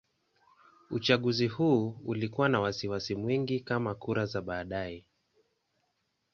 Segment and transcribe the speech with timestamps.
[0.89, 5.05] Uchaguzi huu ulikuwa na wasiwasi mwingi kama kura za baadaye.